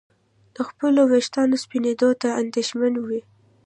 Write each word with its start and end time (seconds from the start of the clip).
د 0.55 0.57
خپلو 0.69 1.01
ویښتانو 1.11 1.55
سپینېدو 1.63 2.09
ته 2.21 2.27
اندېښمن 2.41 2.93
وي. 3.07 3.21